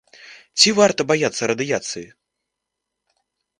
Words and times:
Ці 0.63 0.69
варта 0.79 1.01
баяцца 1.11 1.43
радыяцыі? 1.53 2.03